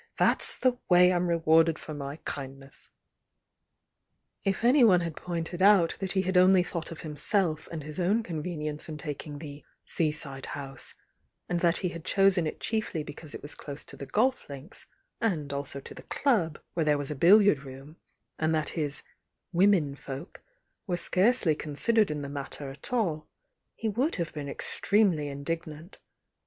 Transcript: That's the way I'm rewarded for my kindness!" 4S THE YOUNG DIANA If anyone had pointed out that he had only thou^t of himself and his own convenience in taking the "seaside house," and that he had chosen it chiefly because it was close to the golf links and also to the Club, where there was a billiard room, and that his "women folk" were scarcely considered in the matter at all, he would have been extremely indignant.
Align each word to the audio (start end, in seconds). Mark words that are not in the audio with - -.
That's 0.17 0.57
the 0.57 0.79
way 0.89 1.13
I'm 1.13 1.29
rewarded 1.29 1.77
for 1.77 1.93
my 1.93 2.15
kindness!" 2.25 2.89
4S 2.89 2.89
THE 2.89 2.89
YOUNG 2.89 4.33
DIANA 4.53 4.57
If 4.57 4.63
anyone 4.63 4.99
had 5.01 5.15
pointed 5.15 5.61
out 5.61 5.95
that 5.99 6.13
he 6.13 6.23
had 6.23 6.37
only 6.37 6.63
thou^t 6.63 6.89
of 6.89 7.01
himself 7.01 7.67
and 7.71 7.83
his 7.83 7.99
own 7.99 8.23
convenience 8.23 8.89
in 8.89 8.97
taking 8.97 9.37
the 9.37 9.63
"seaside 9.85 10.47
house," 10.57 10.95
and 11.47 11.59
that 11.59 11.77
he 11.85 11.89
had 11.89 12.03
chosen 12.03 12.47
it 12.47 12.59
chiefly 12.59 13.03
because 13.03 13.35
it 13.35 13.43
was 13.43 13.53
close 13.53 13.83
to 13.83 13.95
the 13.95 14.07
golf 14.07 14.49
links 14.49 14.87
and 15.21 15.53
also 15.53 15.79
to 15.79 15.93
the 15.93 16.01
Club, 16.01 16.57
where 16.73 16.83
there 16.83 16.97
was 16.97 17.11
a 17.11 17.15
billiard 17.15 17.59
room, 17.59 17.97
and 18.39 18.55
that 18.55 18.69
his 18.69 19.03
"women 19.51 19.93
folk" 19.93 20.41
were 20.87 20.97
scarcely 20.97 21.53
considered 21.53 22.09
in 22.09 22.23
the 22.23 22.27
matter 22.27 22.71
at 22.71 22.91
all, 22.91 23.27
he 23.75 23.87
would 23.87 24.15
have 24.15 24.33
been 24.33 24.49
extremely 24.49 25.27
indignant. 25.27 25.99